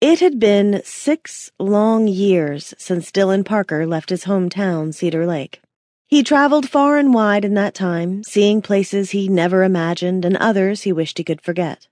It 0.00 0.20
had 0.20 0.38
been 0.38 0.80
six 0.82 1.50
long 1.58 2.08
years 2.08 2.72
since 2.78 3.12
Dylan 3.12 3.44
Parker 3.44 3.86
left 3.86 4.08
his 4.08 4.24
hometown, 4.24 4.94
Cedar 4.94 5.26
Lake. 5.26 5.60
He 6.06 6.22
traveled 6.22 6.70
far 6.70 6.96
and 6.96 7.12
wide 7.12 7.44
in 7.44 7.52
that 7.54 7.74
time, 7.74 8.24
seeing 8.24 8.62
places 8.62 9.10
he 9.10 9.28
never 9.28 9.62
imagined 9.62 10.24
and 10.24 10.38
others 10.38 10.82
he 10.82 10.92
wished 10.92 11.18
he 11.18 11.24
could 11.24 11.42
forget. 11.42 11.86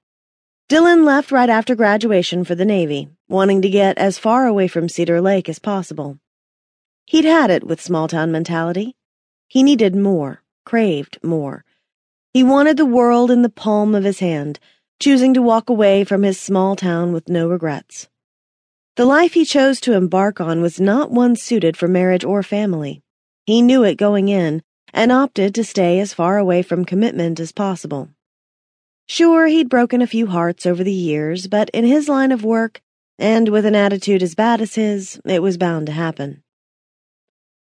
Dylan 0.70 1.04
left 1.04 1.30
right 1.30 1.50
after 1.50 1.74
graduation 1.74 2.44
for 2.44 2.54
the 2.54 2.64
Navy, 2.64 3.10
wanting 3.28 3.60
to 3.60 3.68
get 3.68 3.98
as 3.98 4.16
far 4.16 4.46
away 4.46 4.68
from 4.68 4.88
Cedar 4.88 5.20
Lake 5.20 5.46
as 5.46 5.58
possible. 5.58 6.18
He'd 7.04 7.26
had 7.26 7.50
it 7.50 7.64
with 7.64 7.78
small 7.78 8.08
town 8.08 8.32
mentality. 8.32 8.96
He 9.48 9.62
needed 9.62 9.94
more, 9.94 10.42
craved 10.64 11.18
more. 11.22 11.66
He 12.32 12.42
wanted 12.42 12.78
the 12.78 12.86
world 12.86 13.30
in 13.30 13.42
the 13.42 13.50
palm 13.50 13.94
of 13.94 14.04
his 14.04 14.20
hand 14.20 14.58
choosing 15.00 15.34
to 15.34 15.42
walk 15.42 15.70
away 15.70 16.04
from 16.04 16.22
his 16.22 16.40
small 16.40 16.74
town 16.74 17.12
with 17.12 17.28
no 17.28 17.48
regrets. 17.48 18.08
The 18.96 19.04
life 19.04 19.34
he 19.34 19.44
chose 19.44 19.80
to 19.82 19.92
embark 19.92 20.40
on 20.40 20.60
was 20.60 20.80
not 20.80 21.12
one 21.12 21.36
suited 21.36 21.76
for 21.76 21.86
marriage 21.86 22.24
or 22.24 22.42
family. 22.42 23.02
He 23.46 23.62
knew 23.62 23.84
it 23.84 23.94
going 23.94 24.28
in 24.28 24.62
and 24.92 25.12
opted 25.12 25.54
to 25.54 25.62
stay 25.62 26.00
as 26.00 26.14
far 26.14 26.36
away 26.36 26.62
from 26.62 26.84
commitment 26.84 27.38
as 27.38 27.52
possible. 27.52 28.10
Sure, 29.06 29.46
he'd 29.46 29.68
broken 29.68 30.02
a 30.02 30.06
few 30.06 30.26
hearts 30.26 30.66
over 30.66 30.82
the 30.82 30.92
years, 30.92 31.46
but 31.46 31.70
in 31.70 31.84
his 31.84 32.08
line 32.08 32.32
of 32.32 32.44
work, 32.44 32.82
and 33.18 33.48
with 33.48 33.64
an 33.64 33.74
attitude 33.74 34.22
as 34.22 34.34
bad 34.34 34.60
as 34.60 34.74
his, 34.74 35.20
it 35.24 35.42
was 35.42 35.56
bound 35.56 35.86
to 35.86 35.92
happen. 35.92 36.42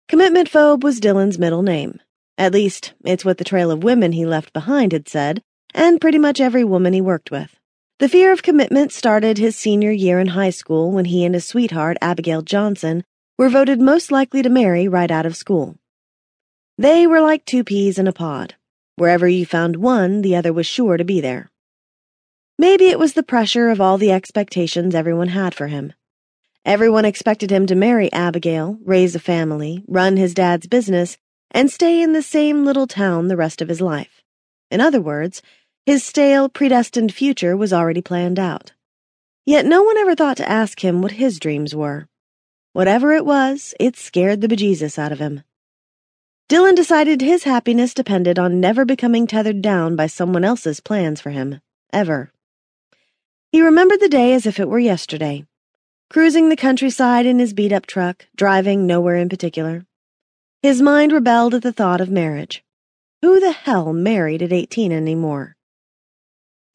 Commitment 0.08 0.50
phobe 0.50 0.84
was 0.84 1.02
Dylan's 1.02 1.38
middle 1.38 1.62
name. 1.62 2.00
At 2.38 2.54
least, 2.54 2.94
it's 3.04 3.26
what 3.26 3.38
the 3.38 3.44
trail 3.44 3.70
of 3.70 3.84
women 3.84 4.14
he 4.14 4.26
left 4.26 4.54
behind 4.54 4.94
had 4.94 5.10
said, 5.10 5.44
and 5.78 6.02
pretty 6.02 6.18
much 6.18 6.42
every 6.42 6.64
woman 6.64 6.92
he 6.92 7.00
worked 7.00 7.30
with. 7.30 7.56
The 8.00 8.10
fear 8.10 8.32
of 8.32 8.42
commitment 8.42 8.92
started 8.92 9.38
his 9.38 9.56
senior 9.56 9.92
year 9.92 10.20
in 10.20 10.30
high 10.30 10.50
school 10.50 10.92
when 10.92 11.06
he 11.06 11.24
and 11.24 11.36
his 11.36 11.46
sweetheart, 11.46 11.98
Abigail 12.02 12.42
Johnson, 12.42 13.04
were 13.38 13.48
voted 13.48 13.80
most 13.80 14.12
likely 14.12 14.42
to 14.42 14.50
marry 14.50 14.88
right 14.88 15.12
out 15.12 15.28
of 15.28 15.38
school. 15.38 15.78
They 16.80 17.06
were 17.06 17.22
like 17.22 17.46
two 17.46 17.64
peas 17.64 18.00
in 18.00 18.08
a 18.08 18.12
pod. 18.12 18.56
Wherever 18.96 19.28
you 19.28 19.46
found 19.46 19.76
one, 19.76 20.24
the 20.24 20.36
other 20.36 20.52
was 20.52 20.66
sure 20.66 20.98
to 20.98 21.04
be 21.04 21.22
there. 21.22 21.52
Maybe 22.58 22.88
it 22.88 22.98
was 22.98 23.14
the 23.14 23.22
pressure 23.22 23.70
of 23.70 23.80
all 23.80 24.00
the 24.00 24.12
expectations 24.12 24.96
everyone 24.96 25.30
had 25.30 25.54
for 25.54 25.68
him. 25.68 25.94
Everyone 26.66 27.06
expected 27.06 27.52
him 27.52 27.68
to 27.68 27.76
marry 27.76 28.12
Abigail, 28.12 28.80
raise 28.84 29.14
a 29.14 29.20
family, 29.20 29.84
run 29.88 30.18
his 30.18 30.34
dad's 30.34 30.66
business, 30.66 31.18
and 31.52 31.70
stay 31.70 32.02
in 32.02 32.14
the 32.14 32.24
same 32.24 32.66
little 32.66 32.88
town 32.88 33.28
the 33.28 33.38
rest 33.38 33.62
of 33.62 33.70
his 33.70 33.80
life. 33.80 34.24
In 34.70 34.82
other 34.82 35.00
words, 35.00 35.42
his 35.88 36.04
stale, 36.04 36.50
predestined 36.50 37.14
future 37.14 37.56
was 37.56 37.72
already 37.72 38.02
planned 38.02 38.38
out. 38.38 38.74
Yet 39.46 39.66
no 39.66 39.84
one 39.84 39.96
ever 39.96 40.16
thought 40.16 40.36
to 40.36 40.50
ask 40.50 40.84
him 40.84 41.02
what 41.02 41.14
his 41.14 41.40
dreams 41.40 41.74
were. 41.74 42.10
Whatever 42.74 43.14
it 43.14 43.26
was, 43.26 43.74
it 43.80 43.96
scared 43.96 44.42
the 44.42 44.50
bejesus 44.50 45.00
out 45.00 45.14
of 45.14 45.20
him. 45.20 45.44
Dylan 46.50 46.76
decided 46.76 47.22
his 47.22 47.46
happiness 47.46 47.94
depended 47.94 48.38
on 48.38 48.60
never 48.60 48.84
becoming 48.84 49.28
tethered 49.28 49.62
down 49.62 49.96
by 49.96 50.08
someone 50.08 50.44
else's 50.44 50.82
plans 50.82 51.22
for 51.22 51.30
him. 51.30 51.62
Ever. 51.94 52.34
He 53.54 53.62
remembered 53.62 54.02
the 54.02 54.10
day 54.10 54.34
as 54.34 54.46
if 54.46 54.60
it 54.60 54.68
were 54.68 54.80
yesterday. 54.80 55.46
Cruising 56.10 56.50
the 56.50 56.58
countryside 56.58 57.26
in 57.26 57.40
his 57.40 57.54
beat 57.54 57.72
up 57.72 57.86
truck, 57.86 58.28
driving 58.36 58.86
nowhere 58.86 59.16
in 59.16 59.30
particular. 59.30 59.86
His 60.62 60.82
mind 60.82 61.14
rebelled 61.14 61.54
at 61.54 61.62
the 61.62 61.72
thought 61.72 62.02
of 62.02 62.10
marriage. 62.10 62.62
Who 63.22 63.40
the 63.40 63.54
hell 63.54 63.94
married 63.94 64.42
at 64.42 64.52
18 64.52 64.92
anymore? 64.92 65.57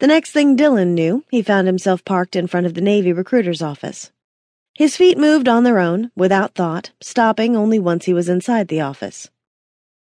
The 0.03 0.09
next 0.09 0.33
thing 0.33 0.57
Dylan 0.57 0.95
knew, 0.95 1.25
he 1.31 1.43
found 1.43 1.69
himself 1.69 2.05
parked 2.05 2.35
in 2.35 2.49
front 2.49 2.67
of 2.67 2.75
the 2.75 2.81
Navy 2.81 3.13
recruiter's 3.13 3.63
office. 3.63 4.11
His 4.75 4.97
feet 4.97 5.17
moved 5.17 5.49
on 5.49 5.63
their 5.63 5.79
own, 5.79 6.11
without 6.17 6.57
thought, 6.57 6.91
stopping 7.01 7.55
only 7.55 7.79
once 7.79 8.07
he 8.07 8.13
was 8.13 8.29
inside 8.29 8.67
the 8.67 8.81
office. 8.81 9.31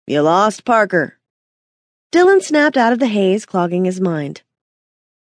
You 0.06 0.22
lost 0.22 0.64
Parker. 0.64 1.18
Dylan 2.12 2.42
snapped 2.42 2.78
out 2.78 2.94
of 2.94 2.98
the 2.98 3.08
haze 3.08 3.44
clogging 3.44 3.84
his 3.84 4.00
mind. 4.00 4.40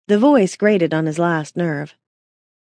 The 0.08 0.18
voice 0.18 0.56
grated 0.56 0.92
on 0.92 1.06
his 1.06 1.20
last 1.20 1.56
nerve. 1.56 1.94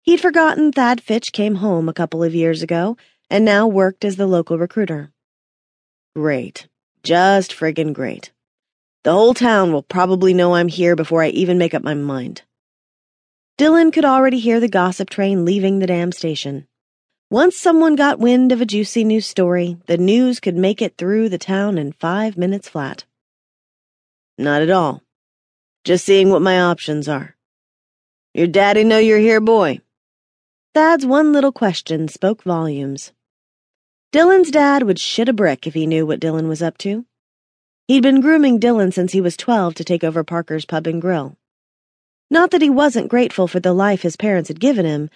He'd 0.02 0.20
forgotten 0.20 0.70
Thad 0.70 1.00
Fitch 1.00 1.32
came 1.32 1.56
home 1.56 1.88
a 1.88 1.92
couple 1.92 2.22
of 2.22 2.36
years 2.36 2.62
ago 2.62 2.98
and 3.28 3.44
now 3.44 3.66
worked 3.66 4.04
as 4.04 4.14
the 4.14 4.28
local 4.28 4.58
recruiter. 4.58 5.10
Great. 6.14 6.68
Just 7.02 7.50
friggin' 7.52 7.92
great. 7.92 8.30
The 9.02 9.12
whole 9.12 9.32
town 9.32 9.72
will 9.72 9.82
probably 9.82 10.34
know 10.34 10.54
I'm 10.54 10.68
here 10.68 10.94
before 10.94 11.22
I 11.22 11.28
even 11.28 11.56
make 11.56 11.72
up 11.72 11.82
my 11.82 11.94
mind. 11.94 12.42
Dylan 13.56 13.92
could 13.92 14.04
already 14.04 14.38
hear 14.38 14.60
the 14.60 14.68
gossip 14.68 15.08
train 15.08 15.44
leaving 15.44 15.78
the 15.78 15.86
damn 15.86 16.12
station. 16.12 16.66
Once 17.30 17.56
someone 17.56 17.96
got 17.96 18.18
wind 18.18 18.52
of 18.52 18.60
a 18.60 18.66
juicy 18.66 19.04
news 19.04 19.26
story, 19.26 19.78
the 19.86 19.96
news 19.96 20.40
could 20.40 20.56
make 20.56 20.82
it 20.82 20.98
through 20.98 21.28
the 21.28 21.38
town 21.38 21.78
in 21.78 21.92
five 21.92 22.36
minutes 22.36 22.68
flat. 22.68 23.04
Not 24.36 24.60
at 24.60 24.70
all. 24.70 25.02
Just 25.84 26.04
seeing 26.04 26.28
what 26.28 26.42
my 26.42 26.60
options 26.60 27.08
are. 27.08 27.36
Your 28.34 28.46
daddy 28.46 28.84
know 28.84 28.98
you're 28.98 29.18
here, 29.18 29.40
boy? 29.40 29.80
Thad's 30.74 31.06
one 31.06 31.32
little 31.32 31.52
question 31.52 32.08
spoke 32.08 32.42
volumes. 32.42 33.12
Dylan's 34.12 34.50
dad 34.50 34.82
would 34.82 34.98
shit 34.98 35.28
a 35.28 35.32
brick 35.32 35.66
if 35.66 35.74
he 35.74 35.86
knew 35.86 36.04
what 36.04 36.20
Dylan 36.20 36.48
was 36.48 36.62
up 36.62 36.76
to. 36.78 37.06
He'd 37.90 38.04
been 38.04 38.20
grooming 38.20 38.60
Dylan 38.60 38.92
since 38.92 39.10
he 39.10 39.20
was 39.20 39.36
12 39.36 39.74
to 39.74 39.82
take 39.82 40.04
over 40.04 40.22
Parker's 40.22 40.64
Pub 40.64 40.86
and 40.86 41.02
Grill. 41.02 41.36
Not 42.30 42.52
that 42.52 42.62
he 42.62 42.70
wasn't 42.70 43.08
grateful 43.08 43.48
for 43.48 43.58
the 43.58 43.72
life 43.72 44.02
his 44.02 44.14
parents 44.14 44.46
had 44.46 44.60
given 44.60 44.86
him, 44.86 45.10